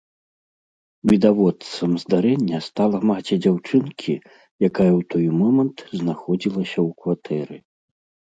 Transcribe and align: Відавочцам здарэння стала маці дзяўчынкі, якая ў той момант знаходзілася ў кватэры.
Відавочцам 1.09 1.91
здарэння 2.03 2.59
стала 2.69 2.97
маці 3.09 3.35
дзяўчынкі, 3.43 4.15
якая 4.69 4.89
ў 4.89 5.01
той 5.17 5.27
момант 5.41 5.77
знаходзілася 5.99 6.79
ў 6.87 6.89
кватэры. 7.05 7.57